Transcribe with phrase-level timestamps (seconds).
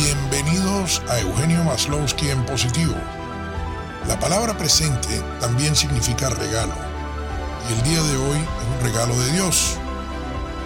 [0.00, 2.94] Bienvenidos a Eugenio Maslowski en positivo.
[4.06, 6.74] La palabra presente también significa regalo.
[7.68, 9.76] Y el día de hoy es un regalo de Dios.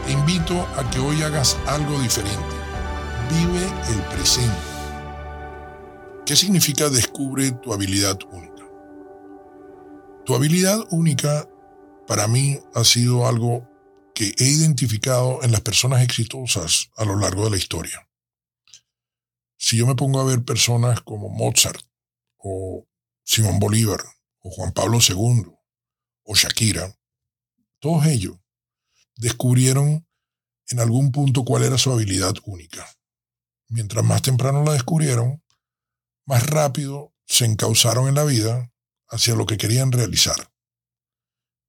[0.05, 2.55] Te invito a que hoy hagas algo diferente.
[3.31, 3.65] Vive
[3.95, 4.53] el presente.
[6.27, 8.65] ¿Qué significa descubre tu habilidad única?
[10.27, 11.49] Tu habilidad única
[12.07, 13.67] para mí ha sido algo
[14.15, 18.07] que he identificado en las personas exitosas a lo largo de la historia.
[19.63, 21.87] Si yo me pongo a ver personas como Mozart
[22.37, 22.85] o
[23.23, 24.01] Simón Bolívar
[24.41, 25.55] o Juan Pablo II
[26.25, 26.99] o Shakira,
[27.79, 28.37] todos ellos
[29.15, 30.05] descubrieron
[30.67, 32.93] en algún punto cuál era su habilidad única.
[33.69, 35.45] Mientras más temprano la descubrieron,
[36.27, 38.73] más rápido se encauzaron en la vida
[39.11, 40.53] hacia lo que querían realizar.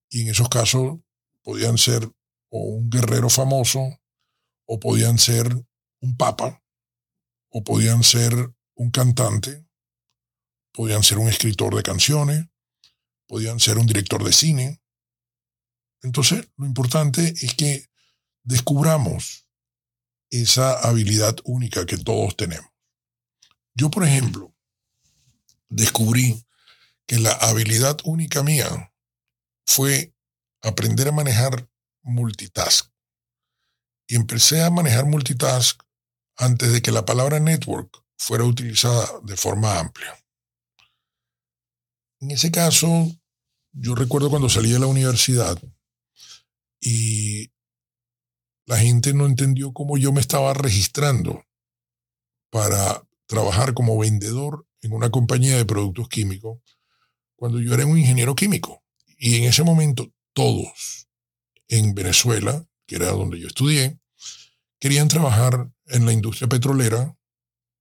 [0.09, 0.97] Y en esos casos
[1.43, 2.11] podían ser
[2.49, 3.99] o un guerrero famoso,
[4.65, 5.63] o podían ser
[5.99, 6.62] un papa,
[7.53, 8.33] o podían ser
[8.73, 9.65] un cantante,
[10.73, 12.47] podían ser un escritor de canciones,
[13.27, 14.81] podían ser un director de cine.
[16.01, 17.87] Entonces, lo importante es que
[18.43, 19.47] descubramos
[20.31, 22.69] esa habilidad única que todos tenemos.
[23.75, 24.55] Yo, por ejemplo,
[25.69, 26.43] descubrí
[27.05, 28.91] que la habilidad única mía
[29.67, 30.15] fue
[30.61, 31.69] aprender a manejar
[32.01, 32.91] multitask.
[34.07, 35.81] Y empecé a manejar multitask
[36.37, 40.17] antes de que la palabra network fuera utilizada de forma amplia.
[42.19, 42.87] En ese caso,
[43.73, 45.61] yo recuerdo cuando salí de la universidad
[46.79, 47.51] y
[48.65, 51.43] la gente no entendió cómo yo me estaba registrando
[52.49, 56.59] para trabajar como vendedor en una compañía de productos químicos
[57.35, 58.83] cuando yo era un ingeniero químico.
[59.17, 61.09] Y en ese momento todos
[61.67, 63.99] en Venezuela, que era donde yo estudié,
[64.79, 67.15] querían trabajar en la industria petrolera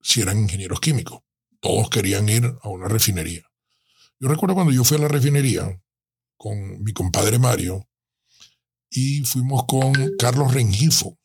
[0.01, 1.21] si eran ingenieros químicos.
[1.61, 3.43] Todos querían ir a una refinería.
[4.21, 5.81] Yo recuerdo cuando yo fui a la refinería
[6.37, 7.89] con mi compadre Mario
[8.91, 11.19] y fuimos con Carlos Rengifo,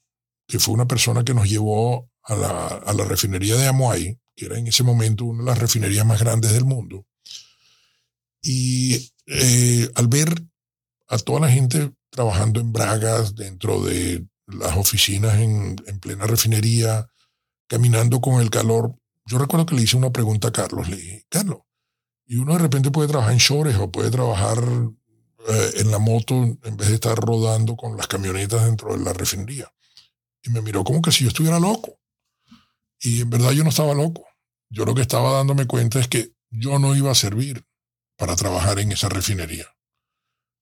[0.48, 4.68] que fue una persona que nos llevó a la, refinería de Amoay, que era en
[4.68, 7.06] ese momento una de las refinerías más grandes del mundo.
[8.42, 10.30] Y eh, al ver
[11.10, 17.08] a toda la gente trabajando en bragas dentro de las oficinas en, plena refinería,
[17.68, 18.96] caminando con el calor.
[19.26, 20.90] Yo recuerdo que le hice una pregunta a Carlos.
[20.90, 21.60] Le dije, Carlos,
[22.26, 24.58] y uno de repente puede trabajar en shores o puede trabajar
[25.50, 29.14] eh, en la moto en vez de estar rodando con las camionetas dentro de la
[29.14, 29.72] refinería.
[30.44, 32.00] Y me miró como que si yo estuviera loco.
[33.00, 34.26] Y en verdad yo no estaba loco.
[34.70, 37.66] Yo lo que estaba dándome cuenta es que yo no iba a servir
[38.18, 39.77] para trabajar en esa refinería.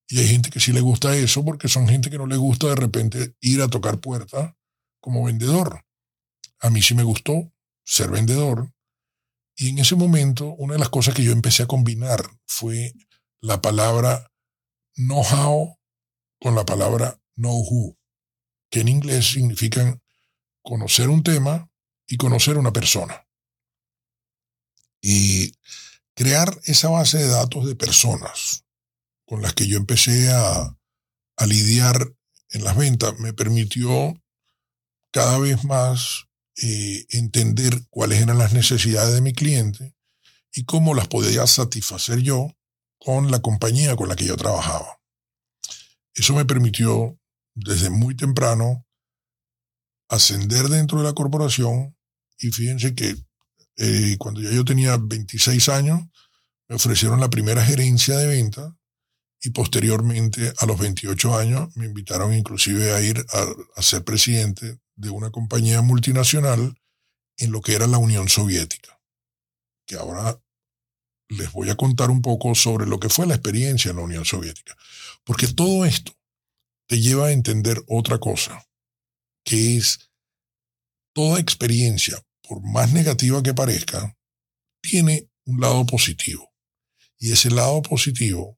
[0.07, 2.67] Y hay gente que sí le gusta eso porque son gente que no le gusta
[2.67, 4.53] de repente ir a tocar puertas
[4.99, 5.83] como vendedor.
[6.59, 7.51] A mí sí me gustó
[7.83, 8.71] ser vendedor.
[9.55, 12.93] Y en ese momento, una de las cosas que yo empecé a combinar fue
[13.39, 14.31] la palabra
[14.95, 15.77] know-how
[16.39, 17.97] con la palabra know-who,
[18.69, 20.01] que en inglés significan
[20.61, 21.69] conocer un tema
[22.07, 23.27] y conocer una persona.
[25.01, 25.53] Y
[26.13, 28.64] crear esa base de datos de personas
[29.25, 30.77] con las que yo empecé a,
[31.45, 32.15] lidiar
[32.51, 34.15] en las ventas me permitió
[35.11, 39.93] cada vez más eh, entender cuáles eran las necesidades de mi cliente
[40.53, 42.55] y cómo las podía satisfacer yo
[42.97, 45.01] con la compañía con la que yo trabajaba.
[46.13, 47.19] Eso me permitió
[47.53, 48.85] desde muy temprano
[50.07, 51.97] ascender dentro de la corporación
[52.37, 53.15] y fíjense que
[53.77, 55.99] eh, cuando ya yo tenía 26 años
[56.69, 58.75] me ofrecieron la primera gerencia de venta
[59.45, 63.23] y posteriormente, a los 28 años, me invitaron inclusive a ir
[63.75, 66.75] a, ser presidente de una compañía multinacional
[67.37, 68.99] en lo que era la Unión Soviética,
[69.85, 70.41] que ahora
[71.29, 74.25] les voy a contar un poco sobre lo que fue la experiencia en la Unión
[74.25, 74.75] Soviética,
[75.23, 76.17] porque todo esto
[76.87, 78.65] te lleva a entender otra cosa,
[79.43, 80.09] que es
[81.13, 84.17] toda experiencia, por más negativa que parezca,
[84.81, 86.51] tiene un lado positivo.
[87.19, 88.57] Y ese lado positivo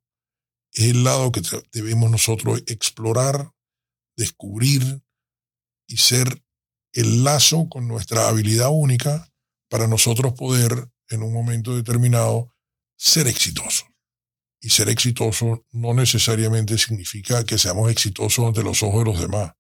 [0.77, 1.41] es el lado que
[1.71, 3.51] debemos nosotros explorar,
[4.15, 5.01] descubrir
[5.87, 6.43] y ser
[6.93, 9.27] el lazo con nuestra habilidad única
[9.69, 12.53] para nosotros poder en un momento determinado
[12.95, 13.87] ser exitosos.
[14.61, 19.53] Y ser exitoso no necesariamente significa que seamos exitosos ante los ojos de los demás.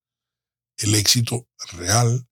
[0.77, 2.27] El éxito real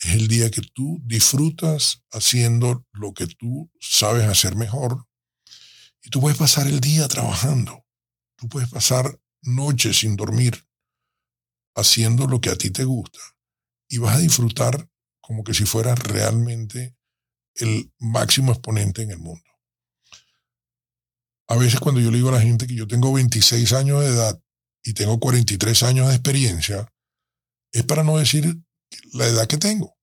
[0.00, 5.06] es el día que tú disfrutas haciendo lo que tú sabes hacer mejor
[6.02, 7.83] y tú puedes pasar el día trabajando
[8.44, 10.68] Tú puedes pasar noches sin dormir
[11.74, 13.18] haciendo lo que a ti te gusta
[13.88, 14.86] y vas a disfrutar
[15.22, 16.94] como que si fuera realmente
[17.54, 19.50] el máximo exponente en el mundo.
[21.48, 24.08] A veces cuando yo le digo a la gente que yo tengo 26 años de
[24.08, 24.38] edad
[24.82, 26.92] y tengo 43 años de experiencia,
[27.72, 28.60] es para no decir
[29.14, 29.93] la edad que tengo.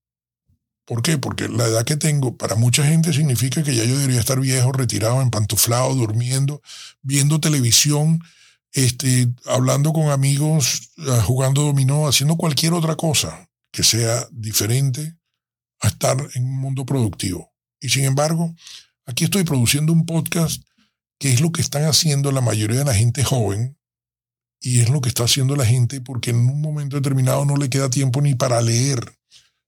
[0.92, 1.18] ¿Por qué?
[1.18, 4.74] Porque la edad que tengo para mucha gente significa que ya yo debería estar viejo,
[4.74, 6.62] retirado, empantuflado, durmiendo,
[7.02, 8.20] viendo televisión,
[8.74, 15.16] este, hablando con amigos, ah, jugando dominó, haciendo cualquier otra cosa que sea diferente
[15.80, 17.54] a estar en un mundo productivo.
[17.80, 18.54] Y sin embargo,
[19.06, 20.62] aquí estoy produciendo un podcast
[21.18, 23.78] que es lo que están haciendo la mayoría de la gente joven
[24.60, 27.70] y es lo que está haciendo la gente porque en un momento determinado no le
[27.70, 29.18] queda tiempo ni para leer.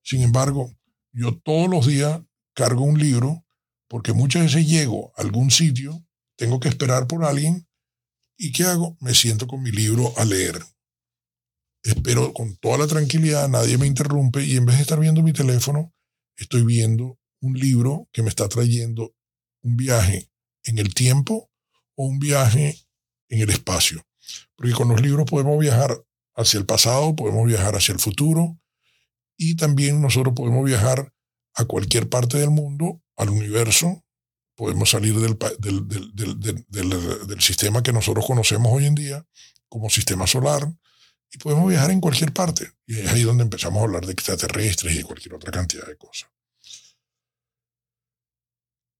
[0.02, 0.70] Sin embargo,
[1.14, 2.22] yo todos los días
[2.54, 3.46] cargo un libro
[3.88, 6.06] porque muchas veces llego a algún sitio,
[6.36, 7.68] tengo que esperar por alguien
[8.38, 8.98] ¿Y qué hago?
[9.00, 10.62] Me siento con mi libro a leer.
[11.84, 15.34] Espero con toda la tranquilidad, nadie me interrumpe y en vez de estar viendo mi
[15.34, 15.94] teléfono,
[16.38, 19.16] estoy viendo un libro que me está trayendo
[19.62, 20.30] un viaje
[20.64, 21.52] en el tiempo
[21.96, 22.80] o un viaje
[23.30, 24.06] en el espacio.
[24.56, 25.98] Porque con los libros podemos viajar
[26.36, 28.60] hacia el pasado, podemos viajar hacia el futuro
[29.38, 31.12] y también nosotros podemos viajar
[31.56, 34.04] a cualquier parte del mundo, al universo,
[34.56, 35.38] podemos salir del,
[36.70, 39.26] del, sistema que nosotros conocemos hoy en día
[39.68, 40.72] como sistema solar
[41.32, 42.72] y podemos viajar en cualquier parte.
[42.86, 45.98] Y es ahí donde empezamos a hablar de extraterrestres y de cualquier otra cantidad de
[45.98, 46.30] cosas.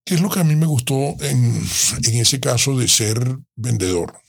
[0.06, 1.64] ¿Qué es lo que a mí me gustó en,
[2.04, 4.20] en ese caso de ser vendedor?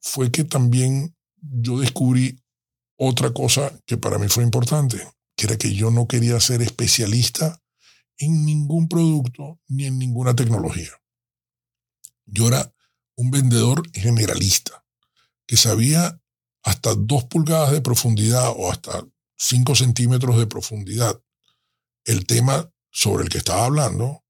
[0.00, 2.40] Fue que también yo descubrí
[2.98, 7.62] otra cosa que para mí fue importante, que era que yo no quería ser especialista
[8.18, 10.90] en ningún producto ni en ninguna tecnología.
[12.26, 12.74] Yo era
[13.16, 14.84] un vendedor generalista
[15.46, 16.20] que sabía
[16.62, 19.06] hasta dos pulgadas de profundidad o hasta
[19.36, 21.22] cinco centímetros de profundidad
[22.04, 24.24] el tema sobre el que estaba hablando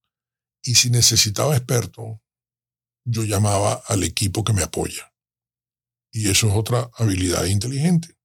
[0.63, 2.23] y si necesitaba experto,
[3.05, 5.15] yo llamaba al equipo que me apoya.
[6.11, 8.18] Y eso es otra habilidad inteligente,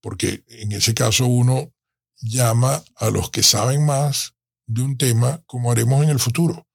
[0.00, 1.72] porque en ese caso uno
[2.20, 4.34] llama a los que saben más
[4.66, 6.66] de un tema como haremos en el futuro.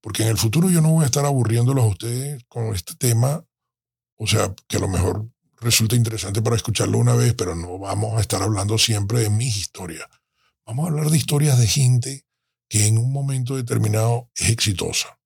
[0.00, 3.44] Porque en el futuro yo no voy a estar aburriéndolos a ustedes con este tema,
[4.16, 5.28] o sea, que a lo mejor
[5.60, 9.56] resulta interesante para escucharlo una vez, pero no vamos a estar hablando siempre de mis
[9.56, 10.06] historias.
[10.64, 12.26] Vamos a hablar de historias de gente
[12.68, 15.18] que en un momento determinado es exitosa.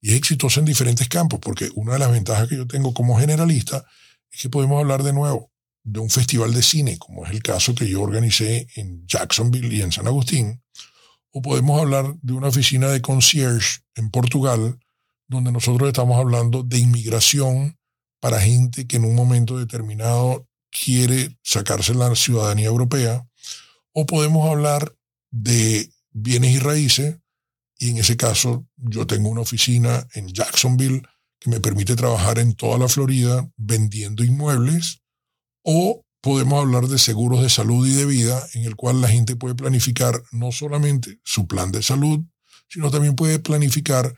[0.00, 3.18] Y es exitosa en diferentes campos, porque una de las ventajas que yo tengo como
[3.18, 3.84] generalista
[4.30, 5.49] es que podemos hablar de nuevo
[5.82, 9.82] de un festival de cine, como es el caso que yo organicé en Jacksonville y
[9.82, 10.62] en San Agustín,
[11.32, 14.78] o podemos hablar de una oficina de concierge en Portugal,
[15.28, 17.78] donde nosotros estamos hablando de inmigración
[18.20, 23.26] para gente que en un momento determinado quiere sacarse la ciudadanía europea,
[23.92, 24.94] o podemos hablar
[25.30, 27.16] de bienes y raíces,
[27.78, 31.02] y en ese caso yo tengo una oficina en Jacksonville
[31.38, 34.99] que me permite trabajar en toda la Florida vendiendo inmuebles,
[35.62, 39.36] o podemos hablar de seguros de salud y de vida, en el cual la gente
[39.36, 42.20] puede planificar no solamente su plan de salud,
[42.68, 44.14] sino también puede planificar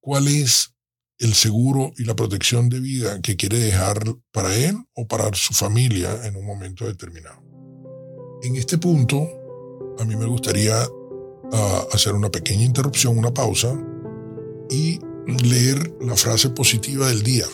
[0.00, 0.74] cuál es
[1.18, 4.02] el seguro y la protección de vida que quiere dejar
[4.32, 7.42] para él o para su familia en un momento determinado.
[8.42, 9.26] En este punto,
[9.98, 10.76] a mí me gustaría
[11.52, 13.74] ah, hacer una pequeña interrupción, una pausa,
[14.68, 14.98] y
[15.42, 17.46] leer la frase positiva del día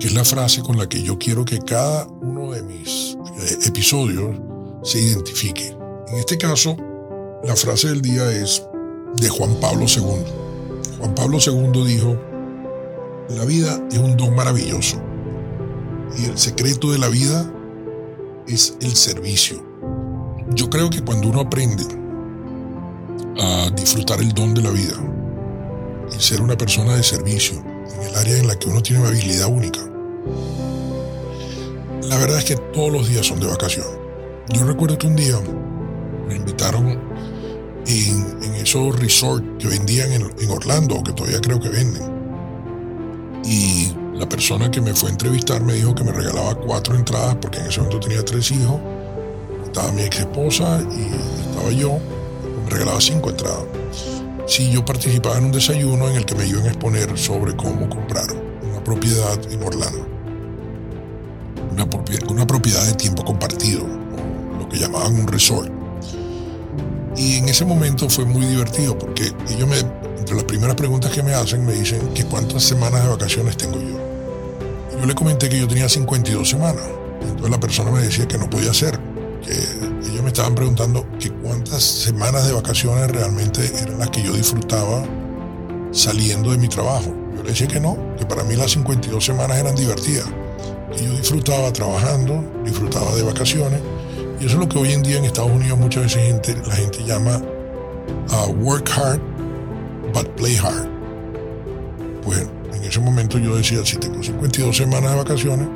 [0.00, 4.36] es la frase con la que yo quiero que cada uno de mis eh, episodios
[4.82, 5.76] se identifique.
[6.08, 6.76] En este caso,
[7.42, 8.62] la frase del día es
[9.16, 10.02] de Juan Pablo II.
[10.98, 12.16] Juan Pablo II dijo,
[13.30, 15.00] la vida es un don maravilloso
[16.16, 17.50] y el secreto de la vida
[18.46, 19.64] es el servicio.
[20.54, 21.84] Yo creo que cuando uno aprende
[23.38, 24.96] a disfrutar el don de la vida
[26.16, 27.62] y ser una persona de servicio,
[27.94, 29.80] en el área en la que uno tiene una habilidad única.
[32.02, 33.86] La verdad es que todos los días son de vacación.
[34.48, 35.38] Yo recuerdo que un día
[36.28, 36.98] me invitaron
[37.86, 42.02] en, esos resorts que vendían en, en Orlando, que todavía creo que venden.
[43.44, 47.36] Y la persona que me fue a entrevistar me dijo que me regalaba cuatro entradas
[47.40, 48.80] porque en ese momento tenía tres hijos.
[49.64, 51.98] Estaba mi ex esposa y estaba yo.
[52.64, 53.64] Me regalaba cinco entradas
[54.46, 57.88] si yo participaba en un desayuno en el que me iban a exponer sobre cómo
[57.90, 58.26] comprar
[58.62, 60.06] una propiedad en Orlando.
[61.72, 63.86] Una, propiedad, una propiedad de tiempo compartido,
[64.58, 65.70] lo que llamaban un resort.
[67.16, 69.78] Y en ese momento fue muy divertido porque ellos me,
[70.18, 73.80] entre las primeras preguntas que me hacen, me dicen que cuántas semanas de vacaciones tengo
[73.80, 73.98] yo.
[75.00, 76.84] yo le comenté que yo tenía 52 semanas.
[77.20, 78.98] Entonces la persona me decía que no podía ser,
[79.44, 79.52] que
[80.36, 85.02] estaban preguntando que cuántas semanas de vacaciones realmente eran las que yo disfrutaba
[85.92, 87.10] saliendo de mi trabajo.
[87.34, 90.26] Yo le decía que no, que para mí las 52 semanas eran divertidas.
[90.94, 93.80] Que yo disfrutaba trabajando, disfrutaba de vacaciones.
[94.38, 97.02] Y eso es lo que hoy en día en Estados Unidos muchas veces la gente
[97.02, 97.40] llama
[98.32, 99.22] uh, work hard,
[100.12, 100.86] but play hard.
[102.22, 105.66] Pues en ese momento yo decía, si tengo 52 semanas de vacaciones,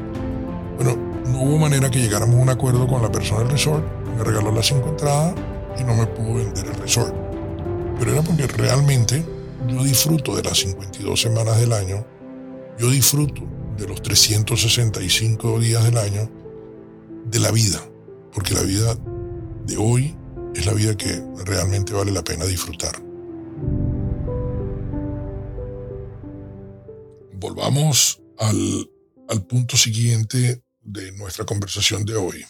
[0.77, 0.99] bueno,
[1.29, 4.53] no hubo manera que llegáramos a un acuerdo con la persona del resort, me regaló
[4.53, 5.35] las cinco entradas
[5.79, 7.15] y no me pudo vender el resort.
[7.99, 9.25] Pero era porque realmente
[9.67, 12.07] yo disfruto de las 52 semanas del año,
[12.79, 13.43] yo disfruto
[13.79, 16.31] de los 365 días del año
[17.25, 17.81] de la vida,
[18.33, 18.95] porque la vida
[19.65, 20.15] de hoy
[20.55, 22.93] es la vida que realmente vale la pena disfrutar.
[27.33, 28.91] Volvamos al,
[29.31, 32.45] al punto siguiente de nuestra conversación de hoy.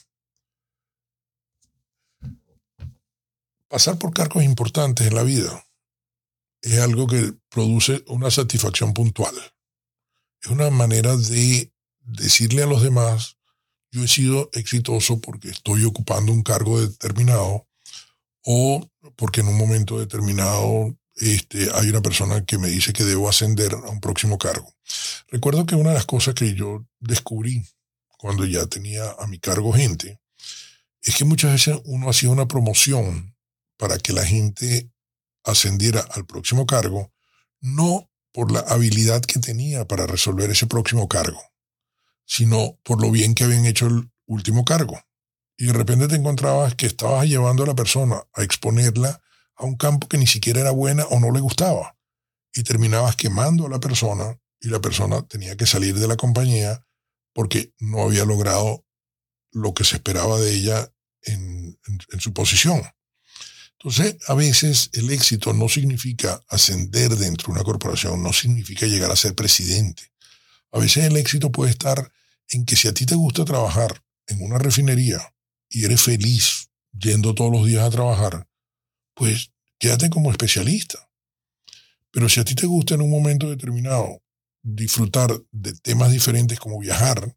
[3.71, 5.65] Pasar por cargos importantes en la vida
[6.61, 9.33] es algo que produce una satisfacción puntual.
[10.43, 13.37] Es una manera de decirle a los demás,
[13.93, 17.69] yo he sido exitoso porque estoy ocupando un cargo determinado
[18.45, 23.29] o porque en un momento determinado este, hay una persona que me dice que debo
[23.29, 24.75] ascender a un próximo cargo.
[25.29, 27.65] Recuerdo que una de las cosas que yo descubrí
[28.19, 30.21] cuando ya tenía a mi cargo gente
[31.03, 33.30] es que muchas veces uno hacía una promoción
[33.81, 34.93] para que la gente
[35.43, 37.15] ascendiera al próximo cargo,
[37.63, 41.43] no por la habilidad que tenía para resolver ese próximo cargo,
[42.27, 45.01] sino por lo bien que habían hecho el último cargo.
[45.57, 49.23] Y de repente te encontrabas que estabas llevando a la persona a exponerla
[49.57, 51.97] a un campo que ni siquiera era buena o no le gustaba.
[52.53, 56.87] Y terminabas quemando a la persona y la persona tenía que salir de la compañía
[57.33, 58.85] porque no había logrado
[59.53, 61.79] lo que se esperaba de ella en,
[62.19, 62.83] su posición.
[63.83, 69.11] Entonces, a veces el éxito no significa ascender dentro de una corporación, no significa llegar
[69.11, 70.13] a ser presidente.
[70.71, 72.13] A veces el éxito puede estar
[72.51, 75.35] en que si a ti te gusta trabajar en una refinería
[75.71, 78.47] y eres feliz yendo todos los días a trabajar,
[79.15, 81.11] pues quédate como especialista.
[82.11, 84.23] Pero si a ti te gusta en un momento determinado
[84.63, 87.35] disfrutar de temas diferentes como viajar,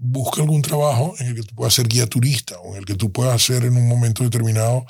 [0.00, 2.96] busca algún trabajo en el que tú puedas ser guía turista o en el que
[2.96, 4.84] tú puedas hacer en un momento determinado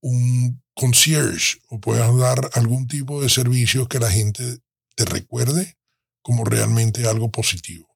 [0.00, 4.60] un concierge o puedas dar algún tipo de servicio que la gente
[4.94, 5.76] te recuerde
[6.22, 7.88] como realmente algo positivo.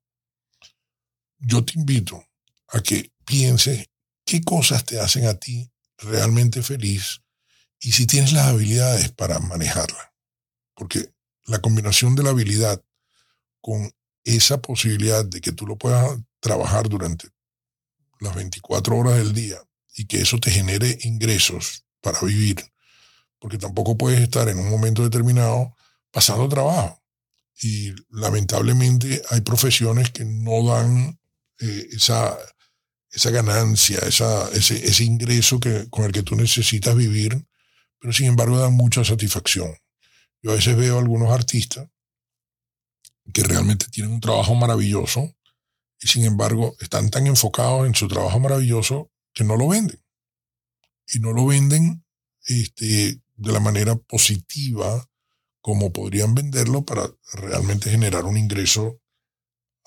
[1.38, 2.26] Yo te invito
[2.68, 3.86] a que pienses
[4.24, 7.22] qué cosas te hacen a ti realmente feliz
[7.80, 10.14] y si tienes las habilidades para manejarla.
[10.74, 11.12] Porque
[11.46, 12.82] la combinación de la habilidad
[13.60, 13.92] con
[14.24, 17.28] esa posibilidad de que tú lo puedas trabajar durante
[18.20, 19.58] las 24 horas del día
[19.94, 22.62] y que eso te genere ingresos para vivir,
[23.40, 25.74] porque tampoco puedes estar en un momento determinado
[26.12, 27.02] pasando trabajo.
[27.62, 31.18] Y lamentablemente hay profesiones que no dan
[31.60, 32.36] eh, esa,
[33.10, 37.42] esa ganancia, esa, ese, ese ingreso que, con el que tú necesitas vivir,
[37.98, 39.74] pero sin embargo dan mucha satisfacción.
[40.42, 41.88] Yo a veces veo a algunos artistas
[43.32, 45.34] que realmente tienen un trabajo maravilloso
[45.98, 50.03] y sin embargo están tan enfocados en su trabajo maravilloso que no lo venden
[51.06, 52.04] y no lo venden
[52.46, 55.08] este, de la manera positiva
[55.60, 59.00] como podrían venderlo para realmente generar un ingreso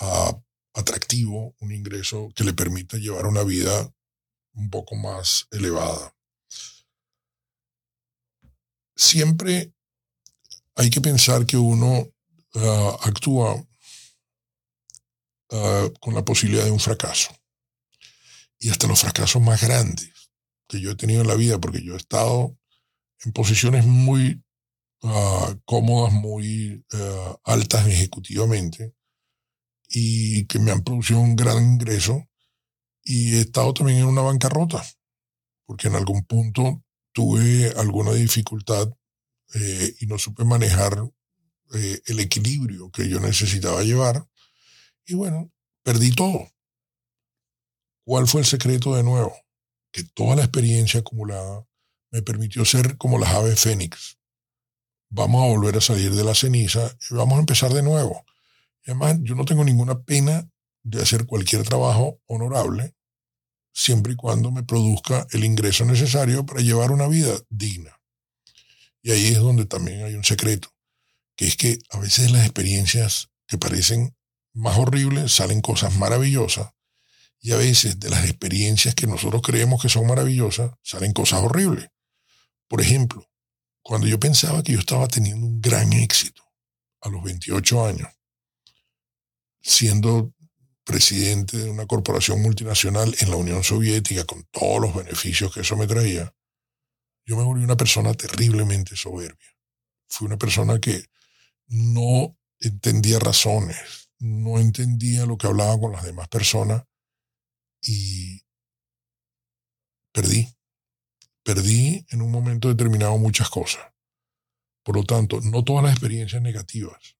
[0.01, 0.43] uh,
[0.74, 3.93] atractivo, un ingreso que le permita llevar una vida
[4.53, 6.15] un poco más elevada.
[8.95, 9.71] Siempre
[10.75, 12.07] hay que pensar que uno
[12.55, 13.55] uh, actúa
[15.51, 17.29] uh, con la posibilidad de un fracaso.
[18.59, 20.16] Y hasta los fracasos más grandes
[20.67, 22.57] que yo he tenido en la vida, porque yo he estado
[23.24, 24.43] en posiciones muy
[25.03, 28.93] ah, cómodas, muy eh, altas ejecutivamente,
[29.89, 32.27] y que me han producido un gran ingreso,
[33.03, 34.83] y he estado también en una bancarrota,
[35.65, 36.83] porque en algún punto
[37.13, 38.93] tuve alguna dificultad
[39.53, 41.09] eh, y no supe manejar
[41.74, 44.27] eh, el equilibrio que yo necesitaba llevar,
[45.05, 45.51] y bueno,
[45.83, 46.51] perdí todo.
[48.03, 49.33] ¿Cuál fue el secreto de nuevo?
[49.97, 51.65] Que toda la experiencia acumulada
[52.11, 54.19] me permitió ser como las aves fénix.
[55.09, 58.23] Vamos a volver a salir de la ceniza y vamos a empezar de nuevo.
[58.85, 60.47] Y además, yo no tengo ninguna pena
[60.83, 62.93] de hacer cualquier trabajo honorable,
[63.73, 67.99] siempre y cuando me produzca el ingreso necesario para llevar una vida digna.
[69.01, 70.69] Y ahí es donde también hay un secreto,
[71.35, 74.15] que es que a veces las experiencias que parecen
[74.53, 76.76] más horribles salen cosas maravillosas
[77.39, 81.89] Y a veces de las experiencias que nosotros creemos que son maravillosas, salen cosas horribles.
[82.67, 83.29] Por ejemplo,
[83.82, 86.44] cuando yo pensaba que yo estaba teniendo un gran éxito
[87.01, 88.10] a los 28 años,
[89.62, 90.34] siendo
[90.84, 95.75] presidente de una corporación multinacional en la Unión Soviética con todos los beneficios que eso
[95.75, 96.34] me traía,
[97.25, 99.48] yo me volví una persona terriblemente soberbia.
[100.08, 101.06] Fui una persona que
[101.67, 106.84] no entendía razones, no entendía lo que hablaba con las demás personas
[107.81, 108.43] y
[110.12, 110.53] perdí.
[111.43, 113.86] Perdí en un momento determinado muchas cosas.
[114.84, 117.17] Por lo tanto, no todas las experiencias negativas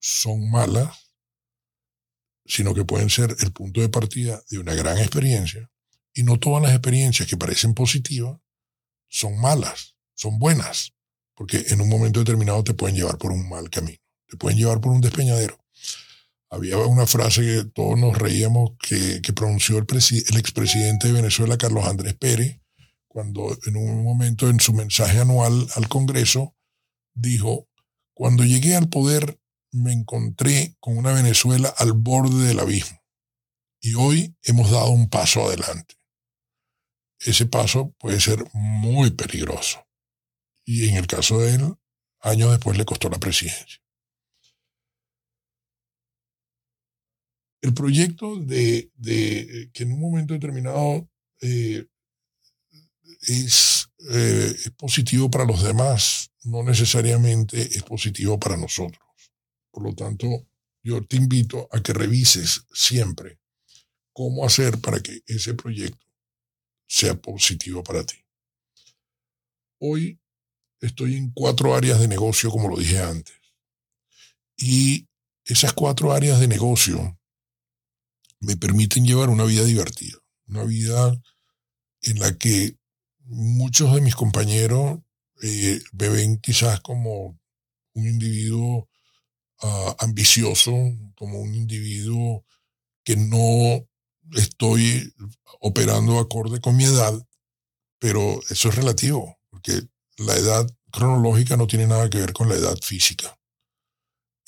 [0.00, 1.16] son malas,
[2.44, 5.70] sino que pueden ser el punto de partida de una gran experiencia.
[6.12, 8.38] Y no todas las experiencias que parecen positivas
[9.08, 10.92] son malas, son buenas,
[11.34, 14.80] porque en un momento determinado te pueden llevar por un mal camino, te pueden llevar
[14.80, 15.63] por un despeñadero.
[16.50, 21.86] Había una frase que todos nos reíamos que, pronunció el, el expresidente de Venezuela, Carlos
[21.86, 22.60] Andrés Pérez,
[23.08, 26.56] cuando en un momento en su mensaje anual al Congreso
[27.14, 27.68] dijo,
[28.12, 29.40] cuando llegué al poder
[29.72, 33.00] me encontré con una Venezuela al borde del abismo
[33.80, 35.96] y hoy hemos dado un paso adelante.
[37.18, 39.86] Ese paso puede ser muy peligroso
[40.64, 41.74] y en el caso de él,
[42.20, 43.83] años después le costó la presidencia.
[47.64, 48.90] El proyecto de,
[49.72, 51.08] que en un momento determinado
[51.40, 51.86] eh,
[53.22, 59.02] es, eh, es positivo para los demás, no necesariamente es positivo para nosotros.
[59.70, 60.46] Por lo tanto,
[60.82, 63.38] yo te invito a que revises siempre
[64.12, 66.06] cómo hacer para que ese proyecto
[66.86, 68.16] sea positivo para ti.
[69.78, 70.20] Hoy
[70.82, 73.40] estoy en cuatro áreas de negocio, como lo dije antes.
[74.54, 75.08] Y
[75.46, 77.18] esas cuatro áreas de negocio
[78.44, 81.20] me permiten llevar una vida divertida, una vida
[82.02, 82.76] en la que
[83.24, 85.00] muchos de mis compañeros
[85.42, 87.38] eh, me ven quizás como
[87.94, 88.88] un individuo
[89.66, 90.72] Ah, ambicioso,
[91.16, 92.44] como un individuo
[93.02, 93.88] que no
[94.32, 95.14] estoy
[95.60, 97.14] operando acorde con mi edad,
[97.98, 102.56] pero eso es relativo, porque la edad cronológica no tiene nada que ver con la
[102.56, 103.38] edad física.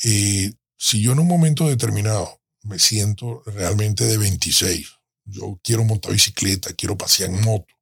[0.02, 4.88] Y si yo en un momento determinado me siento realmente de 26,
[5.24, 7.72] yo quiero montar bicicleta, quiero pasear en moto,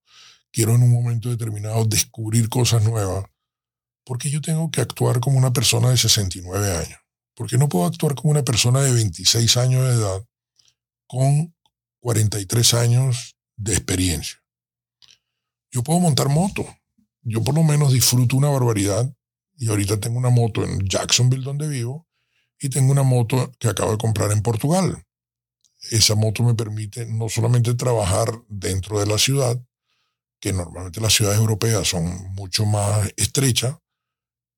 [0.53, 3.25] quiero en un momento determinado descubrir cosas nuevas,
[4.05, 8.15] porque yo tengo que actuar como una persona de 69 años porque no puedo actuar
[8.15, 10.25] como una persona de 26 años de edad
[11.07, 11.55] con
[12.01, 14.43] 43 años de experiencia.
[15.71, 16.65] Yo puedo montar moto.
[17.23, 19.13] Yo por lo menos disfruto una barbaridad
[19.57, 22.07] y ahorita tengo una moto en Jacksonville donde vivo
[22.61, 25.03] y tengo una moto que acabo de comprar en Portugal.
[25.91, 29.61] Esa moto me permite no solamente trabajar dentro de la ciudad,
[30.41, 33.77] que normalmente las ciudades europeas son mucho más estrechas,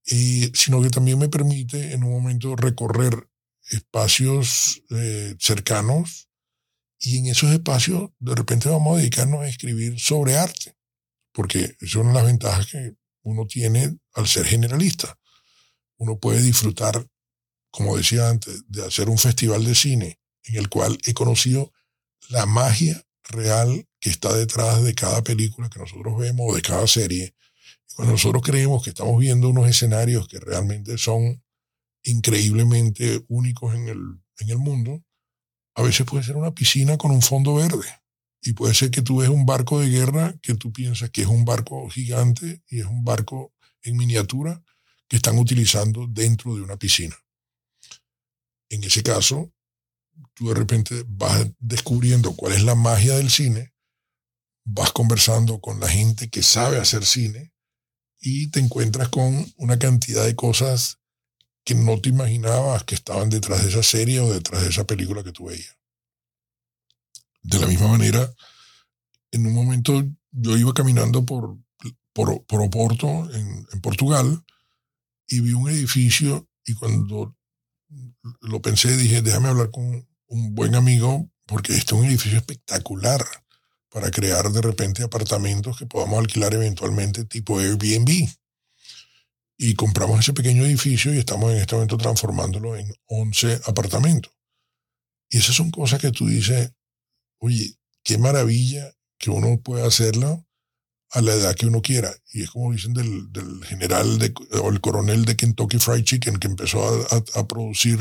[0.04, 3.28] sino que también me permite en un momento recorrer
[3.70, 6.28] espacios eh, cercanos
[6.98, 10.76] y en esos espacios de repente vamos a dedicarnos a escribir sobre arte,
[11.32, 15.18] porque es una de las ventajas que uno tiene al ser generalista.
[15.98, 17.06] Uno puede disfrutar,
[17.76, 21.72] como decía antes, de hacer un festival de cine en el cual he conocido
[22.30, 26.86] la magia real que está detrás de cada película que nosotros vemos o de cada
[26.86, 27.36] serie
[27.94, 31.42] cuando nosotros creemos que estamos viendo unos escenarios que realmente son
[32.02, 33.98] increíblemente únicos en el,
[34.38, 35.02] en el mundo,
[35.74, 37.88] a veces puede ser una piscina con un fondo verde.
[38.42, 41.26] Y puede ser que tú ves un barco de guerra que tú piensas que es
[41.26, 44.62] un barco gigante y es un barco en miniatura
[45.08, 47.16] que están utilizando dentro de una piscina.
[48.76, 49.54] En ese caso,
[50.34, 53.72] tú de repente vas descubriendo cuál es la magia del cine,
[54.66, 57.54] vas conversando con la gente que sabe hacer cine
[58.20, 60.98] y te encuentras con una cantidad de cosas
[61.64, 65.24] que no te imaginabas que estaban detrás de esa serie o detrás de esa película
[65.24, 65.78] que tú veías.
[67.42, 68.30] De la misma manera,
[69.30, 71.56] en un momento yo iba caminando por,
[72.12, 74.44] por, por Oporto, en, en Portugal,
[75.26, 77.35] y vi un edificio y cuando
[78.40, 83.24] lo pensé dije, déjame hablar con un buen amigo porque este es un edificio espectacular
[83.88, 88.28] para crear de repente apartamentos que podamos alquilar eventualmente tipo Airbnb.
[89.58, 94.32] Y compramos ese pequeño edificio y estamos en este momento transformándolo en 11 apartamentos.
[95.30, 96.72] Y esas son cosas que tú dices,
[97.38, 100.45] oye, qué maravilla que uno pueda hacerlo
[101.10, 102.14] a la edad que uno quiera.
[102.32, 106.38] Y es como dicen del, del general de, o el coronel de Kentucky Fried Chicken
[106.38, 107.98] que empezó a, producir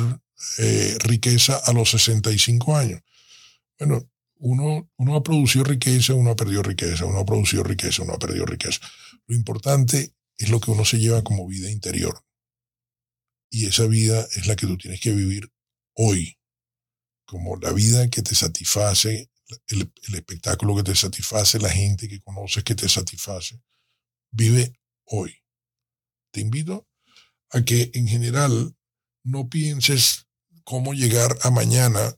[0.60, 3.02] eh, riqueza a los 65 años.
[3.80, 8.13] Bueno, uno, uno ha producido riqueza, uno ha perdido riqueza, uno ha producido riqueza, uno
[8.13, 8.80] ha perdido riqueza.
[9.28, 12.22] Lo importante es lo que uno se lleva como vida interior.
[13.50, 15.50] Y esa vida es la que tú tienes que vivir
[15.94, 16.38] hoy,
[17.26, 19.30] como la vida que te satisface,
[19.68, 23.62] el, espectáculo que te satisface, la gente que conoces que te satisface.
[24.32, 25.36] Vive hoy.
[26.32, 26.88] Te invito
[27.52, 28.76] a que en general
[29.24, 30.28] no pienses
[30.64, 32.16] cómo llegar a mañana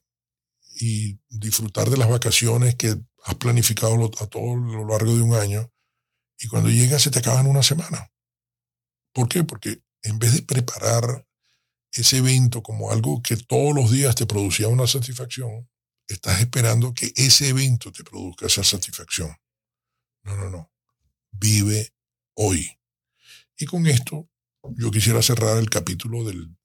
[0.79, 5.71] y disfrutar de las vacaciones que has planificado a todo lo largo de un año
[6.39, 8.11] y cuando llegas se te acaba en una semana.
[9.13, 9.43] ¿Por qué?
[9.43, 11.27] Porque en vez de preparar
[11.91, 15.67] ese evento como algo que todos los días te producía una satisfacción,
[16.07, 19.35] estás esperando que ese evento te produzca esa satisfacción.
[20.23, 20.71] No, no, no.
[21.31, 21.93] Vive
[22.35, 22.69] hoy.
[23.57, 24.29] Y con esto
[24.75, 26.55] yo quisiera cerrar el capítulo del,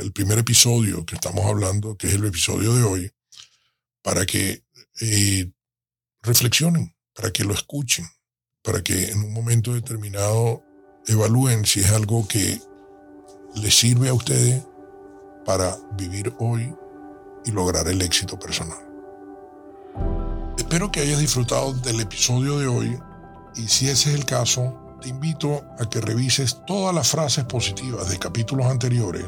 [0.00, 3.12] el primer episodio que estamos hablando, que es el episodio de hoy,
[4.02, 4.64] para que
[5.00, 5.50] eh,
[6.22, 8.06] reflexionen, para que lo escuchen,
[8.62, 10.64] para que en un momento determinado
[11.06, 12.60] evalúen si es algo que
[13.56, 14.64] les sirve a ustedes
[15.44, 16.72] para vivir hoy
[17.44, 18.78] y lograr el éxito personal.
[20.56, 22.98] Espero que hayas disfrutado del episodio de hoy
[23.56, 28.08] y si ese es el caso, te invito a que revises todas las frases positivas
[28.08, 29.26] de capítulos anteriores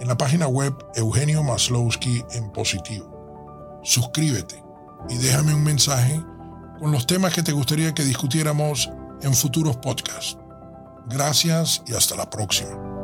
[0.00, 3.80] en la página web Eugenio Maslowski en positivo.
[3.84, 4.62] Suscríbete
[5.08, 6.22] y déjame un mensaje
[6.78, 8.90] con los temas que te gustaría que discutiéramos
[9.22, 10.36] en futuros podcasts.
[11.06, 12.95] Gracias y hasta la próxima.